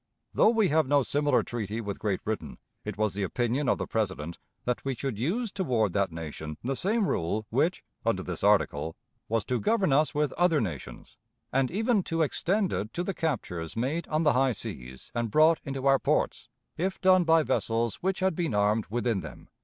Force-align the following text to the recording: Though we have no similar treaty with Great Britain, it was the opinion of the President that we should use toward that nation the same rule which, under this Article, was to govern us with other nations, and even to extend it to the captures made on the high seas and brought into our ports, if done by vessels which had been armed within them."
Though 0.33 0.49
we 0.49 0.69
have 0.69 0.87
no 0.87 1.03
similar 1.03 1.43
treaty 1.43 1.79
with 1.79 1.99
Great 1.99 2.23
Britain, 2.23 2.57
it 2.83 2.97
was 2.97 3.13
the 3.13 3.21
opinion 3.21 3.69
of 3.69 3.77
the 3.77 3.85
President 3.85 4.39
that 4.65 4.83
we 4.83 4.95
should 4.95 5.19
use 5.19 5.51
toward 5.51 5.93
that 5.93 6.11
nation 6.11 6.57
the 6.63 6.75
same 6.75 7.07
rule 7.07 7.45
which, 7.51 7.83
under 8.03 8.23
this 8.23 8.43
Article, 8.43 8.95
was 9.29 9.45
to 9.45 9.59
govern 9.59 9.93
us 9.93 10.15
with 10.15 10.33
other 10.33 10.59
nations, 10.59 11.17
and 11.53 11.69
even 11.69 12.01
to 12.01 12.23
extend 12.23 12.73
it 12.73 12.91
to 12.93 13.03
the 13.03 13.13
captures 13.13 13.77
made 13.77 14.07
on 14.07 14.23
the 14.23 14.33
high 14.33 14.53
seas 14.53 15.11
and 15.13 15.29
brought 15.29 15.59
into 15.65 15.85
our 15.85 15.99
ports, 15.99 16.49
if 16.77 16.99
done 16.99 17.23
by 17.23 17.43
vessels 17.43 17.97
which 17.97 18.21
had 18.21 18.33
been 18.33 18.55
armed 18.55 18.87
within 18.89 19.19
them." 19.19 19.49